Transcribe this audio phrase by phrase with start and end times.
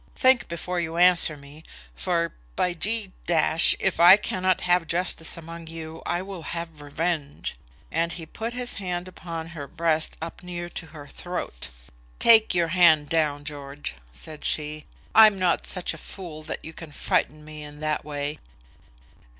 [0.15, 1.61] Think before you answer me,
[1.93, 7.55] for, by G, if I cannot have justice among you, I will have revenge."
[7.91, 11.69] And he put his hand upon her breast up near to her throat.
[12.17, 14.85] "Take your hand down, George," said she.
[15.13, 18.39] "I'm not such a fool that you can frighten me in that way."